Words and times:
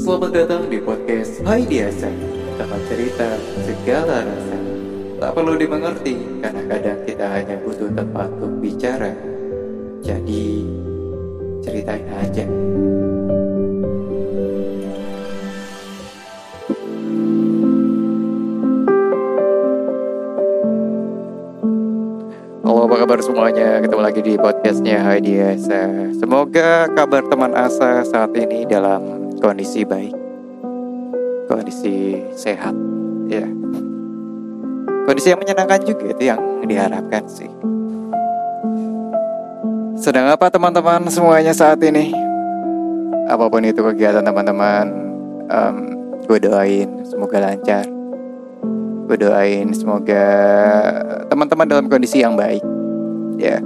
Selamat 0.00 0.32
datang 0.32 0.72
di 0.72 0.80
podcast 0.80 1.44
Hai 1.44 1.68
Biasa 1.68 2.08
Tempat 2.56 2.80
cerita 2.88 3.36
segala 3.68 4.24
rasa. 4.24 4.56
Tak 5.20 5.36
perlu 5.36 5.60
dimengerti 5.60 6.40
Karena 6.40 6.64
kadang 6.64 7.04
kita 7.04 7.28
hanya 7.28 7.60
butuh 7.60 7.92
tempat 7.92 8.32
untuk 8.40 8.64
bicara. 8.64 9.12
Jadi 10.00 10.64
Ceritain 11.60 12.08
aja 12.16 12.48
Halo 22.70 22.86
apa 22.86 23.02
kabar 23.02 23.18
semuanya? 23.18 23.82
Ketemu 23.82 23.98
lagi 23.98 24.20
di 24.22 24.38
podcastnya 24.38 25.02
Hai 25.02 25.18
Biasa 25.18 26.14
Semoga 26.22 26.86
kabar 26.94 27.26
teman 27.26 27.50
Asa 27.50 28.06
saat 28.06 28.30
ini 28.38 28.62
dalam 28.62 29.34
kondisi 29.42 29.82
baik. 29.82 30.14
Kondisi 31.50 32.22
sehat 32.30 32.70
Ya. 33.26 33.42
Kondisi 35.02 35.34
yang 35.34 35.42
menyenangkan 35.42 35.82
juga 35.82 36.14
itu 36.14 36.22
yang 36.30 36.38
diharapkan 36.62 37.26
sih. 37.26 37.50
Sedang 39.98 40.30
apa 40.30 40.46
teman-teman 40.46 41.10
semuanya 41.10 41.50
saat 41.50 41.82
ini? 41.82 42.14
Apa 43.26 43.50
pun 43.50 43.66
itu 43.66 43.82
kegiatan 43.82 44.22
teman-teman 44.22 44.86
um, 45.50 45.76
Gue 46.22 46.38
doain 46.38 46.86
semoga 47.02 47.42
lancar 47.42 47.99
Gue 49.10 49.18
doain 49.18 49.66
semoga 49.74 50.22
teman-teman 51.26 51.66
dalam 51.66 51.90
kondisi 51.90 52.22
yang 52.22 52.38
baik. 52.38 52.62
Ya. 53.42 53.58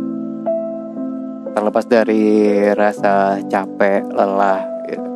Terlepas 1.53 1.85
dari 1.85 2.65
rasa 2.73 3.45
capek, 3.53 4.09
lelah 4.09 4.65
gitu. 4.89 5.09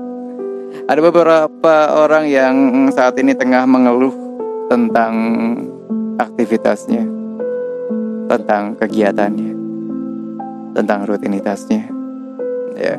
Ada 0.88 1.00
beberapa 1.04 1.76
orang 2.00 2.32
yang 2.32 2.56
saat 2.96 3.20
ini 3.20 3.36
tengah 3.36 3.68
mengeluh 3.68 4.16
tentang 4.72 5.12
aktivitasnya 6.16 7.04
Tentang 8.32 8.72
kegiatannya 8.80 9.52
Tentang 10.72 11.04
rutinitasnya. 11.04 11.84
Ya. 12.72 12.96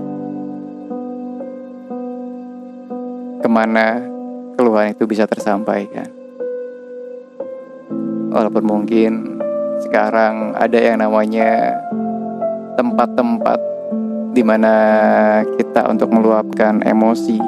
Ke 3.42 3.50
mana 3.50 4.06
keluhan 4.54 4.94
itu 4.94 5.10
bisa 5.10 5.26
tersampaikan 5.26 6.17
Walaupun 8.38 8.70
mungkin 8.70 9.42
sekarang 9.82 10.54
ada 10.54 10.78
yang 10.78 11.02
namanya 11.02 11.74
tempat-tempat 12.78 13.58
di 14.38 14.46
mana 14.46 14.74
kita 15.58 15.90
untuk 15.90 16.14
meluapkan 16.14 16.86
emosi, 16.86 17.42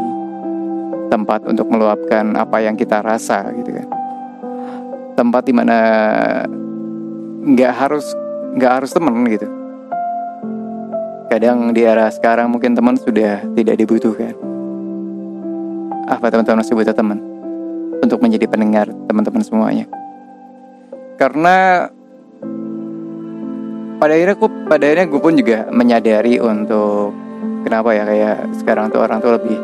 tempat 1.14 1.46
untuk 1.46 1.70
meluapkan 1.70 2.34
apa 2.34 2.66
yang 2.66 2.74
kita 2.74 3.06
rasa 3.06 3.54
gitu 3.54 3.70
kan. 3.70 3.88
Tempat 5.14 5.46
di 5.46 5.54
mana 5.54 5.78
nggak 7.46 7.74
harus 7.78 8.10
nggak 8.58 8.72
harus 8.82 8.90
temen 8.90 9.14
gitu. 9.30 9.46
Kadang 11.30 11.70
di 11.70 11.86
era 11.86 12.10
sekarang 12.10 12.50
mungkin 12.50 12.74
teman 12.74 12.98
sudah 12.98 13.46
tidak 13.54 13.78
dibutuhkan. 13.78 14.34
Apa 16.10 16.34
teman-teman 16.34 16.66
masih 16.66 16.74
butuh 16.74 16.98
teman 16.98 17.22
untuk 18.02 18.18
menjadi 18.26 18.50
pendengar 18.50 18.90
teman-teman 19.06 19.46
semuanya? 19.46 19.99
Karena 21.20 21.84
pada 24.00 24.16
akhirnya 24.16 24.40
gue 24.40 24.50
pada 24.72 24.84
akhirnya 24.88 25.08
gue 25.12 25.20
pun 25.20 25.36
juga 25.36 25.68
menyadari 25.68 26.40
untuk 26.40 27.12
kenapa 27.68 27.92
ya 27.92 28.08
kayak 28.08 28.38
sekarang 28.64 28.88
tuh 28.88 29.04
orang 29.04 29.20
tuh 29.20 29.36
lebih 29.36 29.60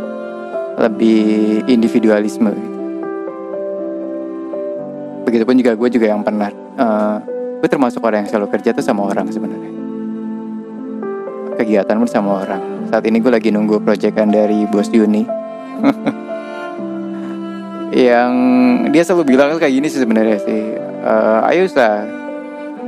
lebih 0.75 1.23
individualisme 1.71 2.51
gitu. 2.51 2.75
Begitupun 5.23 5.55
juga 5.55 5.71
gue 5.79 5.89
juga 5.95 6.07
yang 6.11 6.21
pernah 6.27 6.51
uh, 6.75 7.23
gue 7.63 7.69
termasuk 7.71 8.03
orang 8.03 8.27
yang 8.27 8.29
selalu 8.29 8.51
kerja 8.51 8.75
tuh 8.75 8.83
sama 8.83 9.07
orang 9.07 9.31
sebenarnya. 9.31 9.71
Kegiatan 11.55 11.95
pun 11.95 12.09
sama 12.11 12.43
orang. 12.43 12.91
Saat 12.91 13.07
ini 13.07 13.23
gue 13.23 13.31
lagi 13.31 13.55
nunggu 13.55 13.79
proyekan 13.79 14.27
dari 14.27 14.67
bos 14.67 14.91
Yuni. 14.91 15.23
yang 17.95 18.33
dia 18.91 19.07
selalu 19.07 19.23
bilang 19.23 19.55
kayak 19.55 19.71
gini 19.71 19.87
sih 19.87 20.03
sebenarnya 20.03 20.35
sih 20.43 20.84
uh, 21.05 21.47
ayo 21.53 21.69
sa 21.69 22.03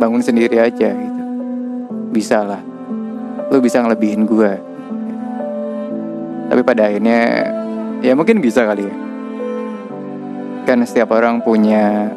bangun 0.01 0.25
sendiri 0.25 0.57
aja 0.57 0.89
gitu. 0.91 1.21
Bisa 2.11 2.41
lah 2.41 2.61
lu 3.47 3.63
bisa 3.63 3.79
ngelebihin 3.79 4.27
gue 4.27 4.53
tapi 6.51 6.61
pada 6.63 6.91
akhirnya 6.91 7.47
ya 8.03 8.11
mungkin 8.17 8.43
bisa 8.43 8.67
kali 8.67 8.89
ya. 8.89 8.95
Kan 10.67 10.83
setiap 10.83 11.15
orang 11.15 11.39
punya 11.39 12.11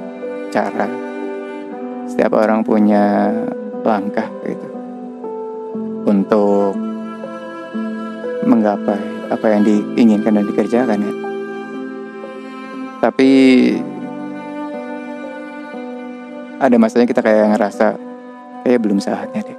cara 0.51 1.11
setiap 2.11 2.35
orang 2.35 2.67
punya 2.67 3.31
langkah 3.87 4.27
gitu 4.43 4.69
untuk 6.11 6.75
menggapai 8.43 8.99
apa 9.31 9.47
yang 9.47 9.63
diinginkan 9.63 10.43
dan 10.43 10.45
dikerjakan 10.51 10.99
ya. 11.07 11.15
Tapi 12.99 13.31
ada 16.61 16.77
masanya 16.77 17.09
kita 17.09 17.25
kayak 17.25 17.57
ngerasa 17.57 17.97
kayak 18.69 18.81
belum 18.85 19.01
saatnya 19.01 19.41
deh. 19.41 19.59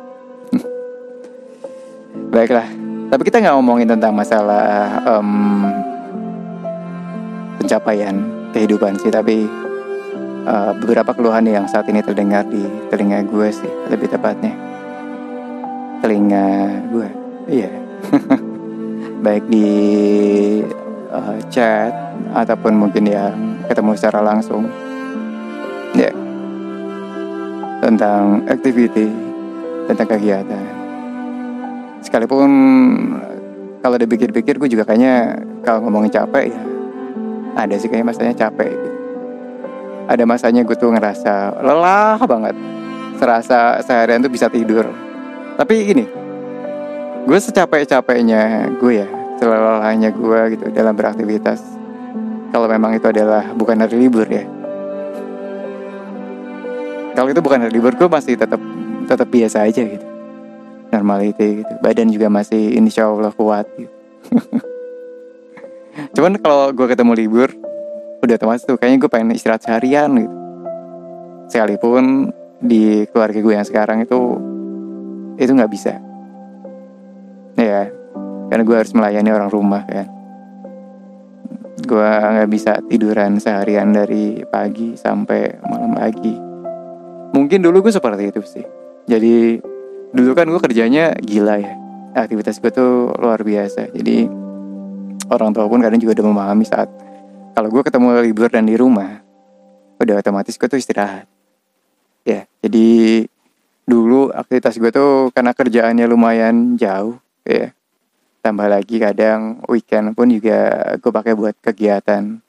Baiklah, 2.32 2.70
tapi 3.10 3.28
kita 3.28 3.42
nggak 3.42 3.56
ngomongin 3.58 3.90
tentang 3.90 4.14
masalah 4.14 5.02
um, 5.04 5.68
pencapaian 7.60 8.16
kehidupan 8.54 8.96
sih, 9.02 9.12
tapi 9.12 9.50
uh, 10.46 10.72
beberapa 10.78 11.12
keluhan 11.12 11.44
yang 11.50 11.66
saat 11.68 11.90
ini 11.90 12.00
terdengar 12.00 12.46
di 12.48 12.62
telinga 12.88 13.26
gue 13.26 13.48
sih, 13.52 13.72
lebih 13.90 14.08
tepatnya 14.08 14.54
telinga 16.00 16.48
gue, 16.94 17.10
iya. 17.50 17.72
Baik 19.26 19.46
di 19.54 19.70
uh, 21.14 21.38
chat 21.54 21.94
ataupun 22.34 22.74
mungkin 22.74 23.06
yang 23.06 23.36
ketemu 23.70 23.94
secara 23.94 24.26
langsung 24.26 24.66
ya 25.94 26.10
yeah. 26.10 26.21
Tentang 27.82 28.46
activity 28.46 29.10
tentang 29.90 30.08
kegiatan. 30.08 30.64
Sekalipun 32.06 32.50
kalau 33.82 33.98
dipikir-pikir 33.98 34.62
gue 34.62 34.70
juga 34.70 34.86
kayaknya 34.86 35.42
kalau 35.66 35.82
ngomongin 35.86 36.14
capek 36.14 36.54
ya 36.54 36.62
ada 37.58 37.76
sih 37.76 37.92
kayaknya 37.92 38.08
masanya 38.08 38.34
capek 38.48 38.72
gitu. 38.72 38.90
ada 40.08 40.24
masanya 40.24 40.62
gue 40.64 40.78
tuh 40.78 40.94
ngerasa 40.94 41.60
lelah 41.60 42.22
banget. 42.24 42.56
Serasa 43.18 43.82
seharian 43.86 44.24
tuh 44.24 44.34
bisa 44.34 44.50
tidur. 44.50 44.86
Tapi 45.58 45.74
gini 45.84 46.06
gue 47.22 47.38
secapek-capeknya 47.38 48.74
gue 48.82 49.06
ya 49.06 49.08
selelahnya 49.38 50.10
gue 50.10 50.40
gitu 50.58 50.66
dalam 50.74 50.98
beraktivitas 50.98 51.62
kalau 52.50 52.66
memang 52.66 52.98
itu 52.98 53.06
adalah 53.06 53.46
bukan 53.54 53.78
hari 53.78 54.10
libur 54.10 54.26
ya 54.26 54.42
kalau 57.12 57.28
itu 57.28 57.42
bukan 57.44 57.68
hari 57.68 57.74
libur 57.76 57.94
gue 57.96 58.08
masih 58.08 58.40
tetap 58.40 58.60
tetap 59.08 59.28
biasa 59.28 59.68
aja 59.68 59.84
gitu. 59.84 60.06
Normality 60.92 61.64
gitu. 61.64 61.74
Badan 61.84 62.08
juga 62.12 62.28
masih 62.32 62.76
insya 62.80 63.08
Allah 63.08 63.32
kuat 63.36 63.68
gitu. 63.76 63.92
Cuman 66.16 66.40
kalau 66.40 66.72
gue 66.72 66.88
ketemu 66.88 67.14
libur 67.16 67.50
udah 68.22 68.36
otomatis 68.38 68.64
tuh 68.64 68.78
kayaknya 68.80 68.98
gue 69.04 69.12
pengen 69.12 69.36
istirahat 69.36 69.64
seharian 69.66 70.12
gitu. 70.16 70.36
Sekalipun 71.52 72.32
di 72.64 73.04
keluarga 73.12 73.40
gue 73.42 73.54
yang 73.60 73.68
sekarang 73.68 74.08
itu 74.08 74.20
itu 75.36 75.52
nggak 75.52 75.72
bisa. 75.72 76.00
Ya 77.60 77.92
karena 78.48 78.64
gue 78.64 78.76
harus 78.76 78.96
melayani 78.96 79.30
orang 79.36 79.52
rumah 79.52 79.84
kan. 79.84 80.08
Gue 81.82 82.08
nggak 82.08 82.52
bisa 82.52 82.80
tiduran 82.88 83.36
seharian 83.42 83.92
dari 83.92 84.48
pagi 84.48 84.96
sampai 84.96 85.60
malam 85.68 85.98
pagi 85.98 86.51
mungkin 87.32 87.60
dulu 87.64 87.88
gue 87.88 87.94
seperti 87.94 88.24
itu 88.32 88.40
sih. 88.44 88.66
Jadi 89.08 89.60
dulu 90.12 90.32
kan 90.36 90.48
gue 90.48 90.62
kerjanya 90.62 91.16
gila 91.20 91.56
ya. 91.60 91.74
Aktivitas 92.16 92.60
gue 92.60 92.72
tuh 92.72 93.16
luar 93.16 93.42
biasa. 93.42 93.92
Jadi 93.96 94.28
orang 95.32 95.56
tua 95.56 95.66
pun 95.72 95.80
kadang 95.80 96.00
juga 96.00 96.20
udah 96.20 96.28
memahami 96.28 96.66
saat 96.68 96.92
kalau 97.56 97.72
gue 97.72 97.84
ketemu 97.84 98.08
libur 98.24 98.48
dan 98.52 98.68
di 98.68 98.76
rumah 98.76 99.24
udah 100.00 100.20
otomatis 100.20 100.56
gue 100.60 100.68
tuh 100.68 100.80
istirahat. 100.80 101.28
Ya 102.28 102.46
jadi 102.60 103.26
dulu 103.88 104.30
aktivitas 104.32 104.78
gue 104.78 104.92
tuh 104.92 105.32
karena 105.32 105.56
kerjaannya 105.56 106.06
lumayan 106.08 106.76
jauh 106.76 107.18
ya. 107.48 107.72
Tambah 108.42 108.68
lagi 108.74 108.98
kadang 108.98 109.62
weekend 109.70 110.18
pun 110.18 110.26
juga 110.26 110.98
gue 110.98 111.12
pakai 111.14 111.38
buat 111.38 111.54
kegiatan 111.62 112.42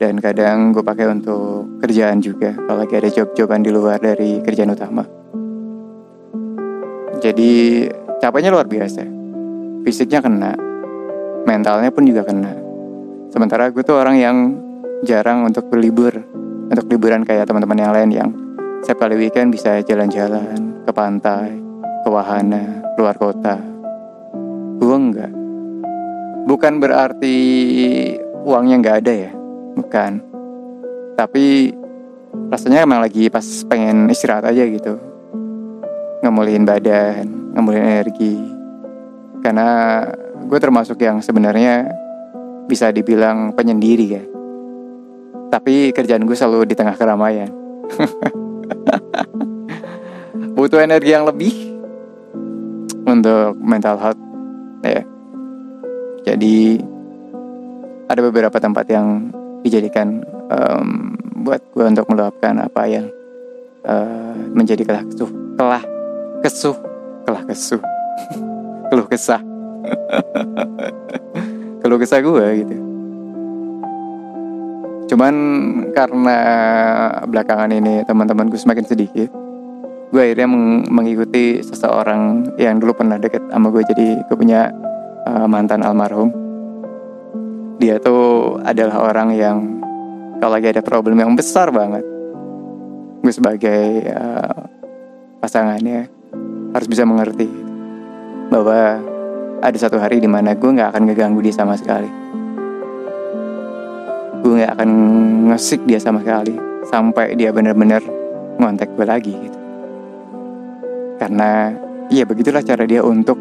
dan 0.00 0.16
kadang 0.16 0.72
gue 0.72 0.80
pakai 0.80 1.12
untuk 1.12 1.76
kerjaan 1.84 2.24
juga 2.24 2.56
kalau 2.56 2.80
lagi 2.80 2.96
ada 2.96 3.12
job-joban 3.12 3.60
di 3.60 3.68
luar 3.68 4.00
dari 4.00 4.40
kerjaan 4.40 4.72
utama. 4.72 5.04
Jadi 7.20 7.84
capeknya 8.16 8.48
luar 8.48 8.64
biasa. 8.64 9.04
Fisiknya 9.84 10.24
kena 10.24 10.56
mentalnya 11.44 11.92
pun 11.92 12.08
juga 12.08 12.24
kena. 12.24 12.56
Sementara 13.28 13.68
gue 13.68 13.84
tuh 13.84 14.00
orang 14.00 14.16
yang 14.16 14.36
jarang 15.04 15.44
untuk 15.44 15.68
berlibur 15.68 16.16
untuk 16.72 16.88
liburan 16.88 17.20
kayak 17.20 17.44
teman-teman 17.44 17.76
yang 17.76 17.92
lain 17.92 18.10
yang 18.10 18.30
setiap 18.80 19.04
kali 19.04 19.20
weekend 19.20 19.52
bisa 19.52 19.84
jalan-jalan 19.84 20.80
ke 20.80 20.90
pantai 20.96 21.60
ke 22.00 22.08
wahana 22.08 22.80
luar 22.96 23.20
kota. 23.20 23.60
Gue 24.80 24.96
enggak. 24.96 25.32
Bukan 26.48 26.80
berarti 26.80 27.36
uangnya 28.48 28.80
nggak 28.80 28.98
ada 29.04 29.12
ya 29.28 29.30
bukan. 29.76 30.24
Tapi 31.14 31.74
rasanya 32.48 32.86
emang 32.86 33.02
lagi 33.02 33.28
pas 33.28 33.44
pengen 33.66 34.08
istirahat 34.08 34.48
aja 34.48 34.64
gitu. 34.64 34.96
Ngemulihin 36.24 36.64
badan 36.64 37.40
ngemulihin 37.54 37.86
energi. 37.86 38.34
Karena 39.40 39.68
gue 40.46 40.58
termasuk 40.60 41.00
yang 41.00 41.24
sebenarnya 41.24 41.88
bisa 42.70 42.94
dibilang 42.94 43.56
penyendiri 43.56 44.06
ya. 44.06 44.22
Tapi 45.50 45.90
kerjaan 45.90 46.22
gue 46.22 46.36
selalu 46.36 46.70
di 46.70 46.74
tengah 46.78 46.94
keramaian. 46.94 47.50
Butuh 50.56 50.84
energi 50.84 51.10
yang 51.10 51.26
lebih 51.26 51.54
untuk 53.08 53.58
mental 53.58 53.96
health 53.98 54.20
ya. 54.84 55.02
Jadi 56.22 56.78
ada 58.06 58.20
beberapa 58.22 58.60
tempat 58.60 58.86
yang 58.92 59.32
dijadikan 59.60 60.24
um, 60.48 61.16
buat 61.44 61.60
gue 61.72 61.84
untuk 61.88 62.08
meluapkan 62.12 62.56
apa 62.60 62.82
yang 62.88 63.06
uh, 63.88 64.36
menjadi 64.52 64.84
kelah 64.84 65.04
kesuh 65.08 65.30
kelah 65.56 65.84
kesuh 66.44 66.76
kelah 67.24 67.42
kesuh 67.48 67.82
keluh 68.90 69.06
kesah. 69.06 69.40
Keluh 71.80 71.96
kesah 71.96 72.20
gue 72.20 72.46
gitu. 72.60 72.76
Cuman 75.10 75.34
karena 75.96 76.38
belakangan 77.24 77.72
ini 77.72 78.04
teman-teman 78.04 78.52
gue 78.52 78.60
semakin 78.60 78.84
sedikit 78.84 79.30
gue 80.10 80.18
akhirnya 80.18 80.50
meng 80.50 80.90
mengikuti 80.90 81.62
seseorang 81.62 82.50
yang 82.58 82.82
dulu 82.82 82.98
pernah 82.98 83.14
deket 83.14 83.46
sama 83.46 83.70
gue 83.70 83.82
jadi 83.94 84.26
gue 84.26 84.36
punya 84.36 84.74
uh, 85.22 85.46
mantan 85.46 85.86
almarhum 85.86 86.34
dia 87.80 87.96
tuh 87.96 88.60
adalah 88.60 89.08
orang 89.08 89.28
yang 89.32 89.56
kalau 90.36 90.52
lagi 90.52 90.68
ada 90.68 90.84
problem 90.84 91.16
yang 91.16 91.32
besar 91.32 91.72
banget. 91.72 92.04
Gue 93.24 93.32
sebagai 93.32 94.04
uh, 94.12 94.68
pasangannya 95.40 96.12
harus 96.76 96.88
bisa 96.92 97.08
mengerti 97.08 97.48
bahwa 98.52 99.00
ada 99.64 99.78
satu 99.80 99.96
hari 99.96 100.20
di 100.20 100.28
mana 100.28 100.52
gue 100.52 100.68
nggak 100.68 100.92
akan 100.92 101.02
ngeganggu 101.08 101.40
dia 101.40 101.56
sama 101.56 101.72
sekali. 101.80 102.08
Gue 104.44 104.60
nggak 104.60 104.76
akan 104.76 104.90
ngesik 105.48 105.80
dia 105.88 105.96
sama 105.96 106.20
sekali 106.20 106.52
sampai 106.84 107.32
dia 107.32 107.48
benar-benar 107.48 108.04
ngontek 108.60 108.92
gue 108.92 109.06
lagi 109.08 109.32
gitu. 109.32 109.58
Karena 111.16 111.72
ya 112.12 112.28
begitulah 112.28 112.60
cara 112.60 112.84
dia 112.84 113.00
untuk 113.00 113.40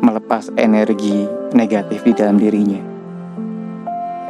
melepas 0.00 0.48
energi 0.56 1.28
negatif 1.52 2.04
di 2.04 2.12
dalam 2.12 2.36
dirinya 2.36 2.93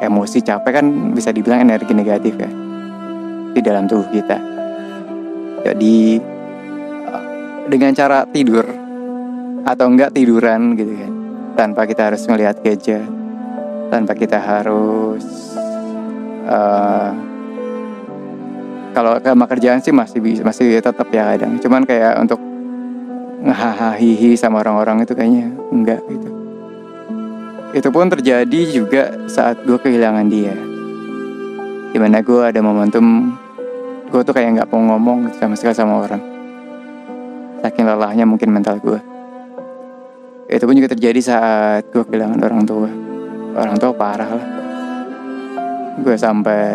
emosi 0.07 0.39
capek 0.45 0.73
kan 0.81 0.87
bisa 1.13 1.33
dibilang 1.33 1.65
energi 1.65 1.93
negatif 1.97 2.35
ya 2.37 2.51
di 3.55 3.61
dalam 3.63 3.87
tubuh 3.87 4.09
kita. 4.11 4.39
Jadi 5.65 6.21
eh, 7.09 7.25
dengan 7.71 7.93
cara 7.97 8.29
tidur 8.29 8.67
atau 9.65 9.87
enggak 9.89 10.13
tiduran 10.13 10.77
gitu 10.77 10.93
kan, 10.93 11.13
tanpa 11.57 11.89
kita 11.89 12.13
harus 12.13 12.21
melihat 12.29 12.61
gadget, 12.61 13.09
tanpa 13.89 14.13
kita 14.13 14.37
harus 14.37 15.25
uh, 16.45 17.09
kalau 18.93 19.17
sama 19.25 19.49
kerjaan 19.49 19.81
sih 19.81 19.89
masih 19.89 20.21
masih 20.45 20.85
tetap 20.85 21.09
ya 21.09 21.33
kadang, 21.33 21.57
cuman 21.65 21.89
kayak 21.89 22.21
untuk 22.21 22.37
ngehahahihi 23.41 24.37
sama 24.37 24.61
orang-orang 24.61 25.09
itu 25.09 25.17
kayaknya 25.17 25.49
enggak 25.73 26.05
gitu. 26.13 26.44
Itu 27.75 27.91
pun 27.91 28.07
terjadi 28.07 28.61
juga 28.71 29.27
saat 29.27 29.67
gue 29.67 29.75
kehilangan 29.75 30.31
dia. 30.31 30.55
Di 31.91 31.99
mana 31.99 32.23
gue 32.23 32.39
ada 32.39 32.63
momentum 32.63 33.35
gue 34.15 34.23
tuh 34.23 34.31
kayak 34.31 34.63
nggak 34.63 34.71
mau 34.71 34.95
ngomong 34.95 35.35
sama 35.35 35.59
sekali 35.59 35.75
sama 35.75 36.07
orang. 36.07 36.23
Saking 37.67 37.83
lelahnya 37.91 38.31
mungkin 38.31 38.55
mental 38.55 38.79
gue. 38.79 39.03
Itu 40.47 40.71
pun 40.71 40.79
juga 40.79 40.95
terjadi 40.95 41.19
saat 41.19 41.91
gue 41.91 42.07
kehilangan 42.07 42.39
orang 42.47 42.63
tua. 42.63 42.91
Orang 43.59 43.75
tua 43.83 43.91
parah 43.91 44.31
lah. 44.31 44.47
Gue 45.99 46.15
sampai 46.15 46.71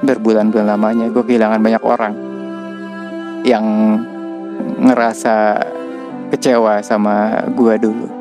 berbulan-bulan 0.00 0.72
lamanya 0.72 1.12
gue 1.12 1.20
kehilangan 1.20 1.60
banyak 1.60 1.84
orang 1.84 2.14
yang 3.44 3.64
ngerasa 4.80 5.60
kecewa 6.32 6.80
sama 6.80 7.44
gue 7.52 7.76
dulu 7.76 8.15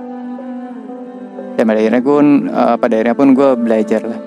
dan 1.55 1.63
pada 1.63 1.79
akhirnya 1.79 2.01
gue 2.03 2.19
uh, 2.51 2.75
pada 2.75 2.93
akhirnya 2.99 3.15
pun 3.15 3.31
gue 3.31 3.49
belajar 3.55 4.01
lah. 4.03 4.21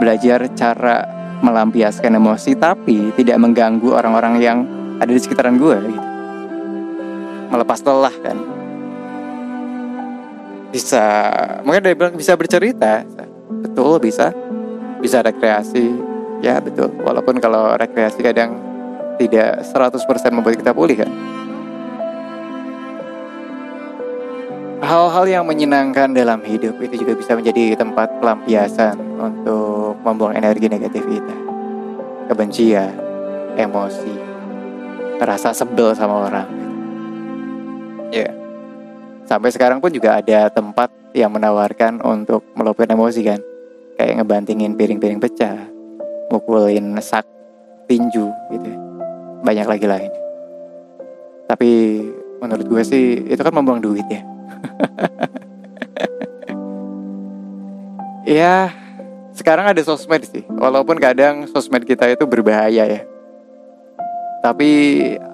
Belajar 0.00 0.48
cara 0.56 0.96
melampiaskan 1.44 2.16
emosi 2.16 2.56
tapi 2.56 3.12
tidak 3.12 3.36
mengganggu 3.36 3.92
orang-orang 3.92 4.34
yang 4.40 4.58
ada 4.96 5.12
di 5.12 5.20
sekitaran 5.20 5.60
gue 5.60 5.76
gitu. 5.92 6.08
Melepas 7.52 7.78
lelah 7.84 8.16
kan. 8.24 8.36
Bisa 10.72 11.04
mungkin 11.62 11.84
dari 11.84 11.96
bilang 11.96 12.16
bisa 12.16 12.32
bercerita. 12.32 13.04
Betul 13.60 14.00
bisa. 14.00 14.32
Bisa 15.04 15.20
rekreasi. 15.20 15.92
Ya 16.40 16.60
betul. 16.64 16.92
Walaupun 17.04 17.36
kalau 17.40 17.76
rekreasi 17.76 18.24
kadang 18.24 18.56
tidak 19.20 19.64
100% 19.64 20.00
membuat 20.32 20.60
kita 20.60 20.76
pulih 20.76 21.00
kan 21.00 21.35
Hal-hal 24.96 25.28
yang 25.28 25.44
menyenangkan 25.44 26.16
dalam 26.16 26.40
hidup 26.40 26.80
itu 26.80 27.04
juga 27.04 27.12
bisa 27.20 27.36
menjadi 27.36 27.76
tempat 27.76 28.16
pelampiasan 28.16 28.96
untuk 29.20 29.92
membuang 30.00 30.32
energi 30.32 30.72
negatif 30.72 31.04
kita. 31.04 31.36
Kebencian, 32.32 32.96
emosi, 33.60 34.16
rasa 35.20 35.52
sebel 35.52 35.92
sama 35.92 36.32
orang. 36.32 36.48
Ya. 38.08 38.24
Yeah. 38.24 38.32
Sampai 39.28 39.52
sekarang 39.52 39.84
pun 39.84 39.92
juga 39.92 40.16
ada 40.16 40.48
tempat 40.48 40.88
yang 41.12 41.28
menawarkan 41.28 42.00
untuk 42.00 42.40
meluapkan 42.56 42.88
emosi 42.88 43.20
kan. 43.20 43.40
Kayak 44.00 44.24
ngebantingin 44.24 44.80
piring-piring 44.80 45.20
pecah, 45.20 45.60
mukulin 46.32 46.96
sak 47.04 47.28
tinju 47.84 48.32
gitu. 48.32 48.70
Banyak 49.44 49.68
lagi 49.68 49.84
lain. 49.84 50.12
Tapi 51.52 51.68
menurut 52.40 52.64
gue 52.64 52.80
sih 52.80 53.28
itu 53.28 53.44
kan 53.44 53.52
membuang 53.52 53.84
duit 53.84 54.08
ya 54.08 54.35
ya 58.38 58.70
sekarang 59.36 59.68
ada 59.70 59.82
sosmed 59.84 60.24
sih. 60.24 60.42
Walaupun 60.48 60.96
kadang 60.96 61.44
sosmed 61.52 61.84
kita 61.84 62.08
itu 62.08 62.24
berbahaya 62.24 62.88
ya. 62.88 63.00
Tapi 64.40 64.68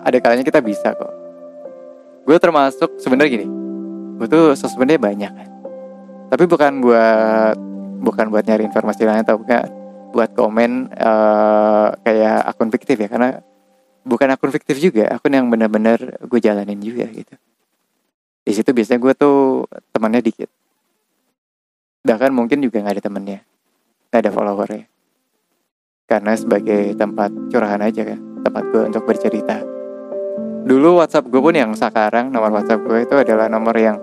ada 0.02 0.18
kalanya 0.18 0.42
kita 0.42 0.58
bisa 0.58 0.90
kok. 0.92 1.12
Gue 2.26 2.38
termasuk 2.38 3.02
sebenarnya 3.02 3.40
gini 3.40 3.48
gue 4.18 4.26
tuh 4.30 4.54
sosmednya 4.54 5.02
banyak. 5.02 5.32
Tapi 6.30 6.44
bukan 6.46 6.82
buat 6.82 7.56
bukan 8.02 8.26
buat 8.30 8.44
nyari 8.46 8.66
informasi 8.66 9.06
lain 9.06 9.22
atau 9.26 9.38
bukan 9.38 9.66
buat 10.12 10.30
komen 10.36 10.92
uh, 10.94 11.88
kayak 12.06 12.38
akun 12.46 12.70
fiktif 12.70 13.02
ya. 13.02 13.08
Karena 13.10 13.42
bukan 14.02 14.28
akun 14.34 14.50
fiktif 14.50 14.82
juga 14.82 15.14
akun 15.14 15.34
yang 15.34 15.46
benar-benar 15.46 16.18
gue 16.26 16.40
jalanin 16.42 16.78
juga 16.82 17.06
gitu 17.10 17.34
di 18.42 18.52
situ 18.52 18.74
biasanya 18.74 18.98
gue 18.98 19.12
tuh 19.14 19.66
temannya 19.94 20.18
dikit. 20.18 20.50
Bahkan 22.02 22.30
mungkin 22.34 22.58
juga 22.58 22.82
nggak 22.82 22.98
ada 22.98 23.04
temennya. 23.06 23.40
Nggak 24.10 24.20
ada 24.26 24.30
followernya. 24.34 24.84
Karena 26.10 26.32
sebagai 26.34 26.98
tempat 26.98 27.30
curahan 27.48 27.78
aja 27.78 28.02
kan. 28.02 28.18
Tempat 28.42 28.62
gue 28.74 28.82
untuk 28.90 29.02
bercerita. 29.06 29.62
Dulu 30.66 30.98
WhatsApp 30.98 31.30
gue 31.30 31.38
pun 31.38 31.54
yang 31.54 31.70
sekarang 31.78 32.34
nomor 32.34 32.50
WhatsApp 32.50 32.82
gue 32.82 33.06
itu 33.06 33.14
adalah 33.14 33.46
nomor 33.46 33.74
yang 33.78 33.96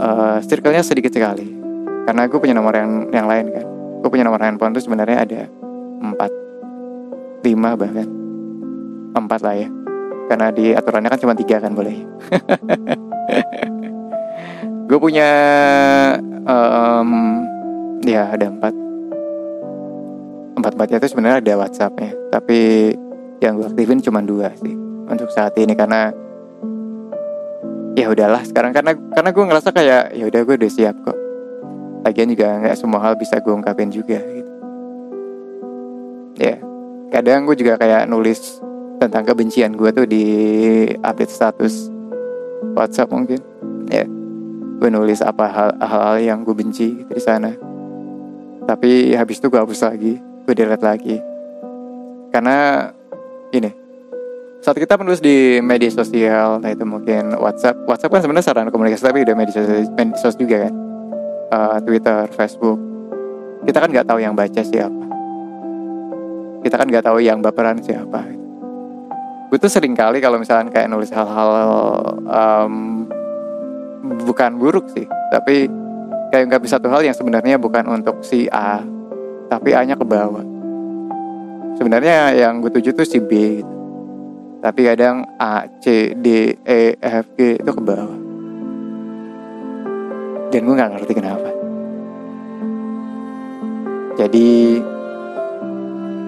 uh, 0.00 0.40
circle-nya 0.40 0.80
sedikit 0.80 1.12
sekali. 1.12 1.52
Karena 2.08 2.24
gue 2.24 2.38
punya 2.40 2.56
nomor 2.56 2.72
yang 2.72 3.12
yang 3.12 3.28
lain 3.28 3.52
kan. 3.52 3.66
Gue 4.00 4.08
punya 4.08 4.24
nomor 4.24 4.40
handphone 4.40 4.72
tuh 4.72 4.80
sebenarnya 4.80 5.28
ada 5.28 5.40
empat 6.00 6.32
lima 7.44 7.76
bahkan. 7.76 8.08
Empat 9.12 9.40
lah 9.44 9.56
ya 9.60 9.77
karena 10.28 10.52
di 10.52 10.76
aturannya 10.76 11.08
kan 11.08 11.20
cuma 11.24 11.34
tiga 11.34 11.56
kan 11.58 11.72
boleh. 11.72 11.96
Gue 14.88 14.98
punya 15.00 15.30
um, 16.44 17.10
ya 18.04 18.32
ada 18.32 18.52
empat. 18.52 18.74
Empat 20.58 20.72
empatnya 20.76 20.98
itu 21.00 21.08
sebenarnya 21.12 21.38
ada 21.40 21.54
WhatsAppnya. 21.64 22.12
Tapi 22.32 22.92
yang 23.38 23.60
gue 23.60 23.68
aktifin 23.70 24.02
cuma 24.02 24.18
dua 24.24 24.50
sih 24.58 24.74
untuk 25.08 25.28
saat 25.32 25.56
ini. 25.60 25.76
Karena 25.76 26.12
ya 27.96 28.08
udahlah 28.08 28.42
sekarang 28.48 28.72
karena 28.72 28.96
karena 29.12 29.30
gue 29.32 29.44
ngerasa 29.44 29.70
kayak 29.72 30.16
ya 30.16 30.24
udah 30.28 30.40
gue 30.44 30.54
udah 30.56 30.70
siap 30.72 30.96
kok. 31.04 31.18
Lagian 32.04 32.32
juga 32.32 32.48
nggak 32.64 32.76
semua 32.80 33.00
hal 33.04 33.14
bisa 33.20 33.40
gue 33.40 33.52
ungkapin 33.52 33.92
juga 33.92 34.18
gitu. 34.24 34.52
Ya 36.38 36.56
kadang 37.12 37.44
gue 37.44 37.56
juga 37.56 37.76
kayak 37.76 38.08
nulis 38.08 38.60
tentang 38.98 39.22
kebencian 39.22 39.78
gue 39.78 39.90
tuh 39.94 40.04
di 40.04 40.24
update 41.00 41.30
status 41.30 41.88
WhatsApp 42.74 43.14
mungkin. 43.14 43.40
Ya 43.88 44.04
gue 44.78 44.90
nulis 44.94 45.22
apa 45.22 45.50
hal 45.50 45.70
hal 45.82 46.14
yang 46.22 46.42
gue 46.42 46.54
benci 46.54 47.06
di 47.06 47.22
sana. 47.22 47.54
Tapi 48.68 49.14
habis 49.16 49.40
itu 49.40 49.48
gue 49.48 49.58
hapus 49.58 49.86
lagi 49.86 50.18
gue 50.18 50.54
delete 50.54 50.84
lagi. 50.84 51.16
Karena 52.34 52.90
ini 53.54 53.70
saat 54.58 54.74
kita 54.74 54.98
menulis 54.98 55.22
di 55.22 55.62
media 55.62 55.88
sosial 55.88 56.58
nah 56.58 56.68
itu 56.74 56.82
mungkin 56.82 57.38
WhatsApp 57.38 57.78
WhatsApp 57.86 58.10
kan 58.10 58.20
sebenarnya 58.26 58.46
sarana 58.50 58.74
komunikasi 58.74 59.06
tapi 59.06 59.22
udah 59.22 59.36
media 59.38 59.54
sosial, 59.54 59.86
media 59.94 60.18
sosial 60.18 60.40
juga 60.42 60.56
kan? 60.66 60.74
Uh, 61.48 61.78
Twitter 61.80 62.18
Facebook. 62.34 62.78
Kita 63.64 63.78
kan 63.80 63.88
nggak 63.88 64.06
tahu 64.10 64.18
yang 64.20 64.34
baca 64.36 64.60
siapa. 64.60 65.04
Kita 66.60 66.74
kan 66.74 66.86
nggak 66.90 67.06
tahu 67.06 67.18
yang 67.22 67.38
baperan 67.40 67.80
siapa 67.80 68.37
gue 69.48 69.58
tuh 69.58 69.72
sering 69.72 69.96
kali 69.96 70.20
kalau 70.20 70.36
misalnya 70.36 70.68
kayak 70.68 70.92
nulis 70.92 71.08
hal-hal 71.08 71.50
um, 72.28 73.04
bukan 74.28 74.60
buruk 74.60 74.92
sih 74.92 75.08
tapi 75.32 75.68
kayak 76.28 76.52
nggak 76.52 76.62
bisa 76.64 76.76
satu 76.76 76.92
hal 76.92 77.00
yang 77.00 77.16
sebenarnya 77.16 77.56
bukan 77.56 77.88
untuk 77.88 78.20
si 78.20 78.44
A 78.52 78.84
tapi 79.48 79.72
A 79.72 79.80
nya 79.82 79.96
ke 79.96 80.04
bawah. 80.04 80.44
Sebenarnya 81.80 82.36
yang 82.36 82.60
gue 82.60 82.68
tuju 82.68 82.92
tuh 82.92 83.08
si 83.08 83.18
B. 83.18 83.64
Gitu. 83.64 83.74
tapi 84.58 84.82
kadang 84.82 85.22
A 85.38 85.70
C 85.78 86.18
D 86.18 86.50
E 86.66 86.98
F 86.98 87.26
G 87.38 87.62
itu 87.62 87.70
ke 87.72 87.82
bawah. 87.82 88.18
Dan 90.50 90.60
gue 90.66 90.74
nggak 90.74 90.90
ngerti 90.98 91.12
kenapa. 91.14 91.48
Jadi 94.18 94.82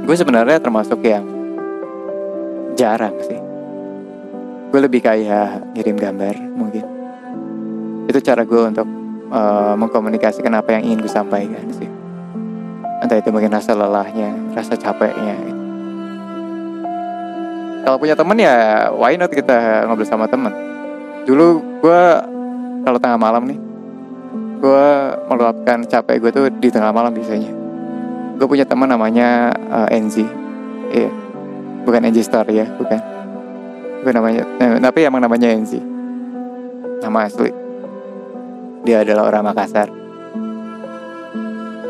gue 0.07 0.17
sebenarnya 0.17 0.63
termasuk 0.63 1.03
yang 1.03 1.27
jarang 2.81 3.13
sih. 3.21 3.37
Gue 4.73 4.81
lebih 4.81 5.05
kayak 5.05 5.77
ngirim 5.77 6.01
gambar 6.01 6.35
mungkin. 6.57 6.85
Itu 8.09 8.19
cara 8.25 8.49
gue 8.49 8.61
untuk 8.73 8.89
uh, 9.29 9.77
mengkomunikasikan 9.77 10.57
apa 10.57 10.81
yang 10.81 10.89
ingin 10.89 11.05
gue 11.05 11.13
sampaikan 11.13 11.69
sih. 11.77 11.91
Entah 13.05 13.21
itu 13.21 13.29
mungkin 13.29 13.53
rasa 13.53 13.77
lelahnya 13.77 14.33
rasa 14.57 14.81
capeknya. 14.81 15.37
Kalau 17.85 17.97
punya 18.01 18.17
temen 18.17 18.39
ya 18.41 18.89
why 18.97 19.17
not 19.21 19.29
kita 19.29 19.85
ngobrol 19.85 20.09
sama 20.09 20.25
temen? 20.25 20.53
Dulu 21.29 21.61
gue 21.85 22.03
kalau 22.89 22.97
tengah 22.97 23.21
malam 23.21 23.45
nih 23.45 23.61
gue 24.61 24.89
meluapkan 25.33 25.81
capek 25.89 26.17
gue 26.21 26.31
tuh 26.33 26.45
di 26.49 26.69
tengah 26.73 26.93
malam 26.95 27.13
biasanya. 27.13 27.53
Gue 28.41 28.47
punya 28.49 28.65
teman 28.65 28.89
namanya 28.89 29.53
uh, 29.69 29.89
Enzi. 29.93 30.25
Iya 30.91 31.20
bukan 31.91 32.07
Enzi 32.07 32.23
Star 32.23 32.47
ya 32.47 32.71
bukan. 32.79 33.03
Bukan 34.07 34.15
namanya 34.15 34.47
eh, 34.63 34.79
tapi 34.79 35.03
emang 35.03 35.19
namanya 35.19 35.51
Enzi 35.51 35.83
nama 37.03 37.27
asli. 37.27 37.51
Dia 38.87 39.03
adalah 39.03 39.27
orang 39.27 39.51
Makassar. 39.51 39.91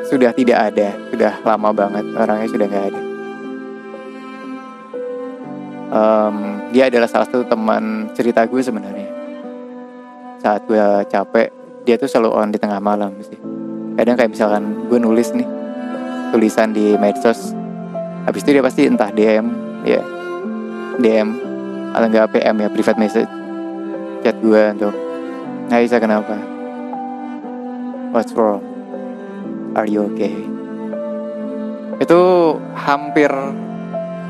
Sudah 0.08 0.32
tidak 0.32 0.72
ada 0.72 0.96
sudah 1.12 1.36
lama 1.44 1.68
banget 1.76 2.04
orangnya 2.16 2.48
sudah 2.48 2.66
nggak 2.66 2.86
ada. 2.88 3.00
Um, 5.90 6.36
dia 6.72 6.88
adalah 6.88 7.04
salah 7.04 7.28
satu 7.28 7.44
teman 7.44 8.08
cerita 8.16 8.48
gue 8.48 8.62
sebenarnya. 8.64 9.10
Saat 10.40 10.64
gue 10.64 10.80
capek 11.12 11.52
dia 11.84 12.00
tuh 12.00 12.08
selalu 12.08 12.30
on 12.32 12.48
di 12.48 12.56
tengah 12.56 12.80
malam 12.80 13.12
sih. 13.20 13.36
Kadang 14.00 14.16
kayak 14.16 14.32
misalkan 14.32 14.88
gue 14.88 14.96
nulis 14.96 15.36
nih 15.36 15.44
tulisan 16.32 16.72
di 16.72 16.96
medsos. 16.96 17.52
Habis 18.24 18.40
itu 18.48 18.56
dia 18.56 18.64
pasti 18.64 18.88
entah 18.88 19.12
DM 19.12 19.59
ya 19.84 20.02
DM 21.00 21.28
atau 21.90 22.06
enggak 22.06 22.30
PM 22.36 22.56
ya 22.60 22.68
private 22.70 23.00
message. 23.00 23.30
Chat 24.20 24.36
gue 24.38 24.62
untuk 24.76 24.94
Hai 25.70 25.86
Isa 25.86 26.02
kenapa. 26.02 26.34
What's 28.10 28.34
wrong? 28.34 28.58
Are 29.78 29.86
you 29.86 30.10
okay? 30.10 30.34
Itu 32.02 32.20
hampir 32.74 33.30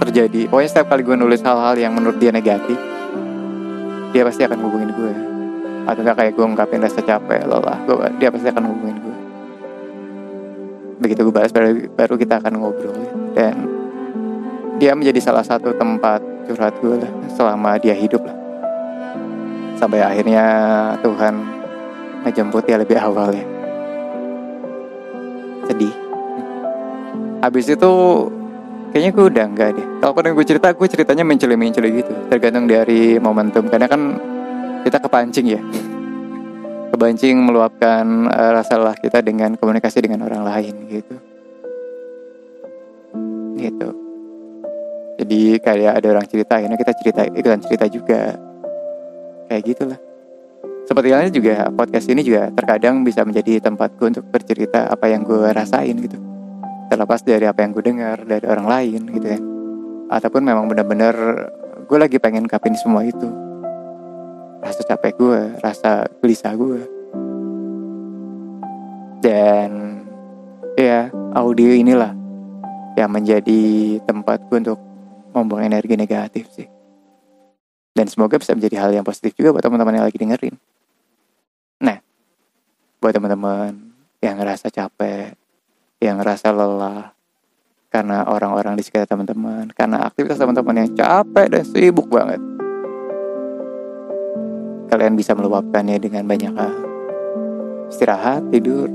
terjadi. 0.04 0.52
Pokoknya 0.52 0.68
setiap 0.68 0.92
kali 0.92 1.00
gue 1.00 1.16
nulis 1.16 1.40
hal-hal 1.40 1.80
yang 1.80 1.92
menurut 1.96 2.20
dia 2.20 2.28
negatif 2.28 2.76
Dia 4.10 4.26
pasti 4.26 4.42
akan 4.42 4.58
hubungin 4.64 4.90
gue 4.90 5.12
Atau 5.86 6.02
enggak 6.02 6.16
kayak 6.18 6.32
gue 6.34 6.44
ngungkapin 6.44 6.82
rasa 6.82 7.00
capek 7.00 7.46
lelah 7.46 7.78
gue, 7.86 8.08
Dia 8.18 8.28
pasti 8.32 8.48
akan 8.50 8.64
hubungin 8.68 8.96
gue 9.00 9.16
Begitu 11.00 11.20
gue 11.24 11.32
balas 11.32 11.52
baru, 11.54 11.88
baru 11.94 12.14
kita 12.18 12.42
akan 12.42 12.52
ngobrol 12.58 12.96
Dan 13.32 13.69
dia 14.80 14.96
menjadi 14.96 15.20
salah 15.20 15.44
satu 15.44 15.76
tempat 15.76 16.24
curhat 16.48 16.72
gue 16.80 17.04
lah 17.04 17.12
selama 17.36 17.76
dia 17.76 17.92
hidup 17.92 18.24
lah. 18.24 18.32
Sampai 19.76 20.00
akhirnya 20.00 20.44
Tuhan 21.04 21.36
ngejemput 22.24 22.64
dia 22.64 22.80
lebih 22.80 22.96
awal 22.96 23.36
ya. 23.36 23.44
Sedih. 25.68 25.92
Habis 27.44 27.76
itu 27.76 27.92
kayaknya 28.96 29.10
gue 29.12 29.24
udah 29.28 29.44
enggak 29.52 29.68
deh. 29.76 29.86
Kalau 30.00 30.12
pernah 30.16 30.32
gue 30.32 30.46
cerita 30.48 30.72
gue 30.72 30.88
ceritanya 30.88 31.24
menceli-menceli 31.28 31.88
gitu. 32.00 32.12
Tergantung 32.32 32.64
dari 32.64 33.20
momentum. 33.20 33.68
Karena 33.68 33.84
kan 33.84 34.16
kita 34.88 34.96
kepancing 34.96 35.60
ya. 35.60 35.60
Kepancing 36.88 37.36
meluapkan 37.36 38.32
uh, 38.32 38.50
rasa 38.56 38.80
lelah 38.80 38.96
kita 38.96 39.20
dengan 39.20 39.60
komunikasi 39.60 40.08
dengan 40.08 40.24
orang 40.24 40.40
lain 40.40 40.74
gitu. 40.88 41.14
Gitu 43.60 44.09
jadi 45.30 45.62
kayak 45.62 46.02
ada 46.02 46.08
orang 46.10 46.26
cerita 46.26 46.58
akhirnya 46.58 46.74
kita 46.74 46.92
cerita 46.98 47.22
ikutan 47.30 47.62
cerita 47.62 47.86
juga. 47.86 48.34
Kayak 49.46 49.62
gitulah. 49.62 49.98
Seperti 50.82 51.08
halnya 51.14 51.30
juga 51.30 51.70
podcast 51.70 52.10
ini 52.10 52.26
juga 52.26 52.50
terkadang 52.50 53.06
bisa 53.06 53.22
menjadi 53.22 53.62
tempatku 53.62 54.10
untuk 54.10 54.26
bercerita 54.26 54.90
apa 54.90 55.06
yang 55.06 55.22
gue 55.22 55.54
rasain 55.54 55.94
gitu. 56.02 56.18
Terlepas 56.90 57.22
dari 57.22 57.46
apa 57.46 57.62
yang 57.62 57.70
gue 57.70 57.84
dengar 57.86 58.26
dari 58.26 58.42
orang 58.42 58.66
lain 58.66 59.00
gitu 59.14 59.26
kan 59.30 59.42
ataupun 60.10 60.42
memang 60.42 60.66
benar-benar 60.66 61.14
gue 61.86 61.98
lagi 62.02 62.18
pengen 62.18 62.50
kapin 62.50 62.74
semua 62.74 63.06
itu. 63.06 63.30
Rasa 64.58 64.82
capek 64.82 65.14
gue 65.14 65.40
rasa 65.62 66.10
gelisah 66.18 66.58
gue 66.58 66.82
dan 69.22 70.02
ya 70.74 71.06
audio 71.38 71.70
inilah 71.70 72.18
yang 72.98 73.14
menjadi 73.14 74.02
tempatku 74.10 74.58
untuk 74.58 74.89
membuang 75.34 75.66
energi 75.66 75.94
negatif 75.94 76.50
sih. 76.54 76.68
Dan 77.90 78.06
semoga 78.06 78.38
bisa 78.38 78.54
menjadi 78.54 78.86
hal 78.86 78.90
yang 78.94 79.06
positif 79.06 79.34
juga 79.34 79.54
buat 79.54 79.64
teman-teman 79.64 79.98
yang 79.98 80.06
lagi 80.06 80.18
dengerin. 80.18 80.54
Nah, 81.82 81.98
buat 83.02 83.12
teman-teman 83.12 83.74
yang 84.22 84.38
ngerasa 84.38 84.70
capek, 84.70 85.34
yang 85.98 86.22
ngerasa 86.22 86.54
lelah, 86.54 87.12
karena 87.90 88.24
orang-orang 88.30 88.78
di 88.78 88.86
sekitar 88.86 89.10
teman-teman, 89.10 89.74
karena 89.74 90.06
aktivitas 90.06 90.38
teman-teman 90.38 90.86
yang 90.86 90.90
capek 90.94 91.46
dan 91.50 91.62
sibuk 91.66 92.06
banget. 92.06 92.40
Kalian 94.90 95.14
bisa 95.14 95.34
meluapkannya 95.34 95.98
dengan 95.98 96.26
banyak 96.26 96.52
hal. 96.54 96.74
Istirahat, 97.90 98.54
tidur, 98.54 98.90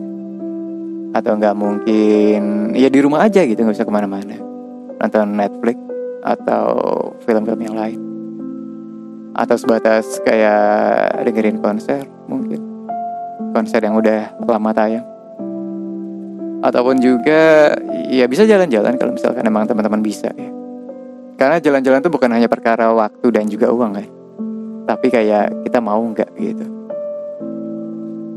atau 1.15 1.31
nggak 1.39 1.55
mungkin 1.55 2.75
ya 2.75 2.91
di 2.91 2.99
rumah 2.99 3.23
aja 3.23 3.47
gitu 3.47 3.63
nggak 3.63 3.79
usah 3.79 3.87
ke 3.87 3.93
mana-mana 3.95 4.35
nonton 4.99 5.31
Netflix 5.31 5.79
atau 6.25 6.73
film-film 7.21 7.61
yang 7.61 7.77
lain. 7.77 7.99
Atau 9.37 9.61
sebatas 9.61 10.17
kayak 10.25 11.21
dengerin 11.29 11.61
konser 11.61 12.01
mungkin. 12.25 12.57
Konser 13.53 13.85
yang 13.85 13.93
udah 13.93 14.33
lama 14.41 14.71
tayang. 14.73 15.05
Ataupun 16.65 16.97
juga 16.97 17.77
ya 18.09 18.25
bisa 18.25 18.49
jalan-jalan 18.49 18.97
kalau 18.97 19.13
misalkan 19.13 19.45
emang 19.45 19.69
teman-teman 19.69 20.01
bisa 20.01 20.33
ya. 20.33 20.49
Karena 21.37 21.61
jalan-jalan 21.61 22.01
itu 22.01 22.09
bukan 22.09 22.31
hanya 22.33 22.49
perkara 22.49 22.89
waktu 22.89 23.27
dan 23.29 23.45
juga 23.45 23.69
uang 23.69 23.93
kan 23.93 24.09
tapi 24.85 25.09
kayak 25.09 25.65
kita 25.65 25.81
mau 25.81 25.99
nggak 25.99 26.29
gitu. 26.37 26.65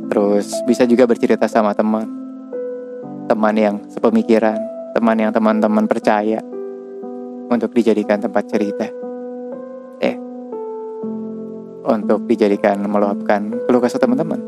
Terus 0.09 0.49
bisa 0.65 0.89
juga 0.89 1.05
bercerita 1.05 1.45
sama 1.45 1.77
teman. 1.77 2.09
Teman 3.29 3.55
yang 3.55 3.77
sepemikiran 3.93 4.57
teman 4.97 5.21
yang 5.21 5.31
teman-teman 5.31 5.85
percaya 5.85 6.41
untuk 7.49 7.73
dijadikan 7.73 8.21
tempat 8.21 8.45
cerita. 8.47 8.87
Eh, 10.05 10.17
untuk 11.89 12.29
dijadikan 12.29 12.79
meluapkan 12.85 13.65
keluh 13.65 13.81
kesah 13.81 13.99
teman-teman. 13.99 14.39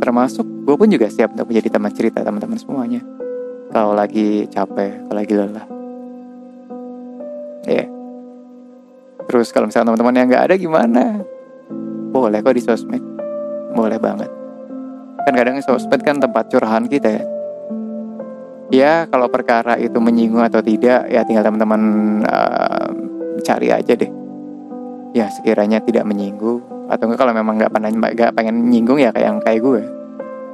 Termasuk 0.00 0.44
gue 0.44 0.76
pun 0.76 0.88
juga 0.88 1.08
siap 1.12 1.36
untuk 1.36 1.52
menjadi 1.52 1.68
teman 1.76 1.92
cerita 1.92 2.24
teman-teman 2.24 2.58
semuanya. 2.58 3.00
Kalau 3.70 3.92
lagi 3.92 4.48
capek, 4.48 5.06
kalau 5.06 5.18
lagi 5.20 5.34
lelah. 5.36 5.66
Ya. 7.68 7.84
Terus 9.26 9.50
kalau 9.52 9.68
misalnya 9.68 9.92
teman-teman 9.92 10.16
yang 10.16 10.26
nggak 10.32 10.44
ada 10.50 10.54
gimana? 10.56 11.04
Boleh 12.14 12.40
kok 12.40 12.56
di 12.56 12.62
sosmed. 12.64 13.04
Boleh 13.76 14.00
banget. 14.00 14.30
kan 15.26 15.34
kadang 15.34 15.58
sosmed 15.58 16.06
kan 16.06 16.22
tempat 16.22 16.46
curahan 16.54 16.86
kita 16.86 17.18
ya 17.18 17.35
ya 18.70 19.06
kalau 19.06 19.30
perkara 19.30 19.78
itu 19.78 19.96
menyinggung 20.02 20.42
atau 20.42 20.58
tidak 20.58 21.06
ya 21.06 21.22
tinggal 21.22 21.46
teman-teman 21.46 21.82
uh, 22.26 22.88
cari 23.42 23.70
aja 23.70 23.92
deh. 23.94 24.10
Ya 25.14 25.32
sekiranya 25.32 25.80
tidak 25.80 26.04
menyinggung 26.04 26.60
atau 26.86 27.08
enggak 27.08 27.20
kalau 27.24 27.32
memang 27.34 27.54
nggak 27.58 27.72
pernah 27.72 27.90
nggak 27.90 28.32
pengen 28.36 28.68
nyinggung 28.70 28.98
ya 29.00 29.10
kayak 29.14 29.26
yang 29.26 29.38
kayak 29.42 29.60
gue. 29.62 29.82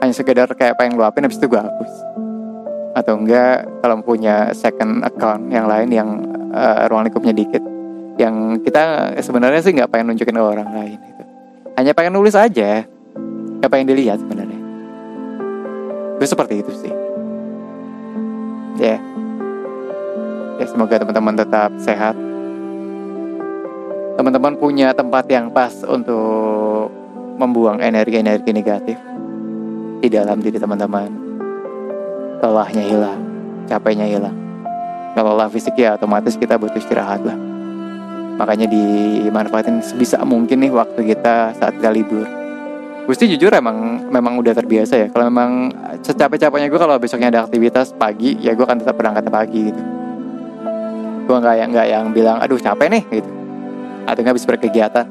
Hanya 0.03 0.15
sekedar 0.15 0.49
kayak 0.53 0.77
pengen 0.77 0.99
luapin 0.99 1.25
habis 1.25 1.39
itu 1.41 1.49
gue 1.49 1.61
hapus. 1.61 1.93
Atau 2.93 3.17
enggak 3.17 3.65
kalau 3.81 4.05
punya 4.05 4.53
second 4.53 5.01
account 5.03 5.49
yang 5.49 5.65
lain 5.65 5.89
yang 5.89 6.09
uh, 6.53 6.85
ruang 6.93 7.09
lingkupnya 7.09 7.33
dikit 7.33 7.65
yang 8.21 8.61
kita 8.61 9.17
sebenarnya 9.25 9.65
sih 9.65 9.73
nggak 9.73 9.89
pengen 9.89 10.13
nunjukin 10.13 10.37
ke 10.37 10.45
orang 10.45 10.69
lain 10.69 11.01
gitu. 11.01 11.25
hanya 11.81 11.93
pengen 11.97 12.13
nulis 12.13 12.37
aja. 12.37 12.85
Nggak 13.59 13.71
pengen 13.73 13.89
dilihat 13.89 14.21
sebenarnya. 14.21 14.61
Gue 16.21 16.29
seperti 16.29 16.61
itu 16.61 16.73
sih 16.77 17.02
ya. 18.79 18.97
Yeah. 18.97 19.01
ya 20.61 20.67
semoga 20.69 21.01
teman-teman 21.01 21.35
tetap 21.37 21.71
sehat. 21.81 22.15
Teman-teman 24.17 24.55
punya 24.61 24.93
tempat 24.93 25.25
yang 25.33 25.49
pas 25.51 25.73
untuk 25.89 26.93
membuang 27.41 27.81
energi-energi 27.81 28.53
negatif 28.53 28.99
di 30.05 30.09
dalam 30.13 30.39
diri 30.39 30.61
teman-teman. 30.61 31.11
Lelahnya 32.43 32.85
hilang 32.85 33.33
capeknya 33.73 34.05
hilang. 34.05 34.37
Kalau 35.13 35.37
lelah 35.37 35.49
fisik 35.53 35.77
ya 35.77 35.97
otomatis 35.97 36.37
kita 36.37 36.57
butuh 36.57 36.81
istirahat 36.81 37.25
lah. 37.25 37.37
Makanya 38.41 38.69
dimanfaatin 38.69 39.85
sebisa 39.85 40.21
mungkin 40.25 40.65
nih 40.65 40.73
waktu 40.73 41.01
kita 41.05 41.53
saat 41.57 41.77
kita 41.77 41.93
libur 41.93 42.25
Gusti 43.03 43.27
jujur 43.35 43.51
emang 43.51 44.07
memang 44.15 44.39
udah 44.39 44.55
terbiasa 44.55 44.95
ya. 44.95 45.07
Kalau 45.11 45.27
memang 45.27 45.75
secapek-capeknya 46.07 46.71
gue 46.71 46.79
kalau 46.79 46.97
besoknya 47.03 47.35
ada 47.35 47.41
aktivitas 47.43 47.99
pagi 47.99 48.39
ya 48.39 48.55
gue 48.55 48.63
akan 48.63 48.79
tetap 48.79 48.95
berangkat 48.95 49.27
pagi 49.27 49.75
gitu. 49.75 49.83
Gue 51.27 51.37
nggak 51.43 51.57
yang 51.59 51.69
nggak 51.75 51.87
yang 51.91 52.05
bilang 52.15 52.39
aduh 52.39 52.63
capek 52.63 52.87
nih 52.95 53.03
gitu. 53.11 53.31
Atau 54.07 54.23
nggak 54.23 54.37
bisa 54.39 54.47
berkegiatan. 54.47 55.07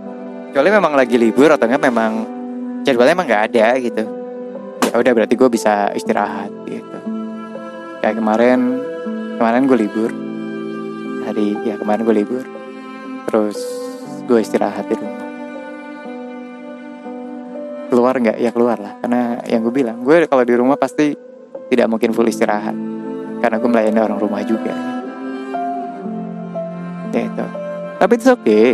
Kecuali 0.52 0.70
memang 0.72 0.96
lagi 0.96 1.20
libur 1.20 1.52
atau 1.52 1.68
nggak 1.68 1.84
memang 1.84 2.12
jadwalnya 2.88 3.12
emang 3.12 3.28
nggak 3.28 3.44
ada 3.52 3.68
gitu. 3.84 4.04
Ya 4.92 4.96
udah 4.96 5.12
berarti 5.12 5.36
gue 5.36 5.50
bisa 5.52 5.92
istirahat 5.92 6.52
gitu. 6.64 6.98
Kayak 8.00 8.16
kemarin 8.24 8.60
kemarin 9.36 9.68
gue 9.68 9.78
libur. 9.78 10.12
Hari 11.28 11.60
ya 11.68 11.76
kemarin 11.76 12.08
gue 12.08 12.16
libur. 12.24 12.44
Terus 13.28 13.60
gue 14.32 14.40
istirahat 14.40 14.88
di 14.88 14.96
rumah 14.96 15.21
keluar 18.02 18.18
nggak? 18.18 18.38
Ya 18.42 18.50
keluar 18.50 18.78
lah. 18.82 18.98
Karena 18.98 19.38
yang 19.46 19.62
gue 19.62 19.70
bilang 19.70 20.02
gue 20.02 20.26
kalau 20.26 20.42
di 20.42 20.58
rumah 20.58 20.74
pasti 20.74 21.14
tidak 21.70 21.86
mungkin 21.86 22.18
full 22.18 22.26
istirahat. 22.26 22.74
Karena 23.38 23.62
gue 23.62 23.70
melayani 23.70 24.02
orang 24.02 24.18
rumah 24.18 24.42
juga. 24.42 24.74
Ya 27.14 27.22
itu. 27.30 27.46
Tapi 28.02 28.12
itu 28.18 28.26
oke 28.26 28.42
okay. 28.42 28.74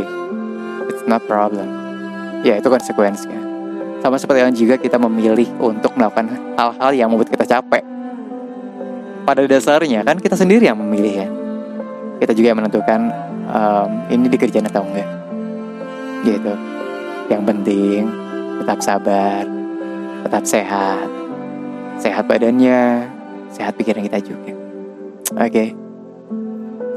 It's 0.88 1.04
not 1.04 1.28
problem. 1.28 1.68
Ya 2.48 2.56
itu 2.56 2.72
konsekuensinya. 2.72 3.44
Sama 4.00 4.16
seperti 4.16 4.40
yang 4.48 4.56
juga 4.56 4.80
kita 4.80 4.96
memilih 4.96 5.52
untuk 5.60 5.92
melakukan 6.00 6.32
hal-hal 6.56 6.92
yang 6.96 7.12
membuat 7.12 7.28
kita 7.36 7.44
capek. 7.44 7.84
Pada 9.28 9.44
dasarnya 9.44 10.08
kan 10.08 10.24
kita 10.24 10.40
sendiri 10.40 10.72
yang 10.72 10.80
memilih 10.80 11.28
ya. 11.28 11.30
Kita 12.24 12.32
juga 12.32 12.56
yang 12.56 12.60
menentukan 12.64 13.12
um, 13.52 13.90
Ini 14.08 14.32
dikerjain 14.32 14.72
atau 14.72 14.88
enggak. 14.88 15.10
Gitu. 16.24 16.54
Yang 17.28 17.44
penting 17.44 18.27
Tetap 18.68 18.84
sabar 18.84 19.48
Tetap 20.28 20.44
sehat 20.44 21.08
Sehat 22.04 22.28
badannya 22.28 23.08
Sehat 23.48 23.80
pikiran 23.80 24.04
kita 24.04 24.20
juga 24.20 24.52
Oke 25.40 25.48
okay. 25.48 25.68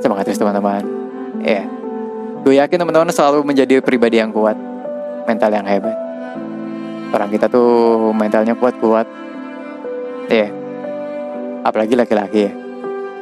Semangat 0.03 0.27
terus 0.27 0.43
teman-teman 0.43 0.83
Ya 1.47 1.63
yeah. 1.63 1.67
Gue 2.41 2.57
yakin 2.57 2.81
teman-teman 2.81 3.13
selalu 3.13 3.45
menjadi 3.45 3.85
pribadi 3.85 4.17
yang 4.17 4.33
kuat, 4.33 4.57
mental 5.29 5.53
yang 5.53 5.69
hebat. 5.69 5.93
Orang 7.13 7.29
kita 7.29 7.53
tuh 7.53 8.09
mentalnya 8.17 8.57
kuat-kuat. 8.57 9.05
Ya, 10.33 10.49
yeah. 10.49 10.51
apalagi 11.61 11.93
laki-laki 12.01 12.49
ya. 12.49 12.53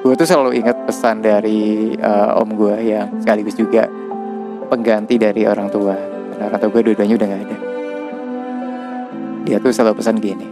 Gue 0.06 0.14
tuh 0.14 0.22
selalu 0.22 0.62
ingat 0.62 0.78
pesan 0.86 1.18
dari 1.18 1.98
uh, 1.98 2.38
om 2.38 2.54
gue 2.54 2.78
yang 2.78 3.10
sekaligus 3.18 3.58
juga 3.58 3.90
pengganti 4.70 5.18
dari 5.18 5.42
orang 5.50 5.66
tua. 5.66 5.98
Karena 5.98 6.54
orang 6.54 6.60
tua 6.62 6.70
gue 6.70 6.82
dua-duanya 6.86 7.18
udah 7.18 7.26
gak 7.26 7.42
ada. 7.42 7.67
Dia 9.48 9.56
tuh 9.56 9.72
selalu 9.72 10.04
pesan 10.04 10.20
gini. 10.20 10.48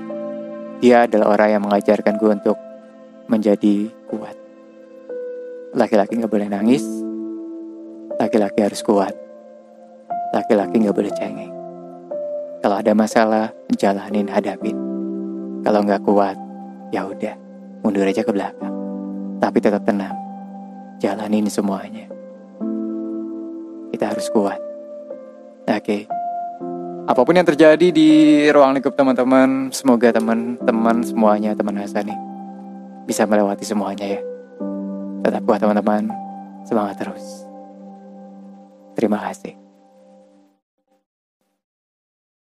Dia 0.80 1.04
adalah 1.04 1.36
orang 1.36 1.48
yang 1.52 1.62
mengajarkan 1.68 2.16
gue 2.16 2.30
untuk 2.32 2.56
menjadi 3.28 3.92
kuat. 4.08 4.36
Laki-laki 5.76 6.16
gak 6.16 6.32
boleh 6.32 6.48
nangis, 6.48 6.84
Laki-laki 8.16 8.64
harus 8.64 8.80
kuat. 8.80 9.12
Laki-laki 10.32 10.80
nggak 10.80 10.96
boleh 10.96 11.12
cengeng. 11.12 11.52
Kalau 12.64 12.80
ada 12.80 12.96
masalah, 12.96 13.52
jalanin 13.76 14.24
hadapin. 14.24 14.72
Kalau 15.60 15.84
nggak 15.84 16.00
kuat, 16.00 16.32
ya 16.96 17.04
udah, 17.04 17.36
mundur 17.84 18.08
aja 18.08 18.24
ke 18.24 18.32
belakang. 18.32 18.72
Tapi 19.36 19.58
tetap 19.60 19.84
tenang. 19.84 20.16
Jalanin 20.96 21.44
semuanya. 21.52 22.08
Kita 23.92 24.08
harus 24.08 24.32
kuat. 24.32 24.60
Oke. 25.68 25.84
Okay. 25.84 26.15
Apa 27.06 27.22
pun 27.22 27.38
yang 27.38 27.46
terjadi 27.46 27.94
di 27.94 28.10
ruang 28.50 28.74
lingkup 28.74 28.98
teman-teman, 28.98 29.70
semoga 29.70 30.10
teman-teman 30.10 31.06
semuanya, 31.06 31.54
teman 31.54 31.78
Hasan 31.78 32.10
nih, 32.10 32.18
bisa 33.06 33.22
melewati 33.30 33.62
semuanya 33.62 34.18
ya. 34.18 34.20
Tetap 35.22 35.46
kuat 35.46 35.62
teman-teman, 35.62 36.10
semangat 36.66 36.98
terus. 36.98 37.46
Terima 38.98 39.22
kasih. 39.22 39.65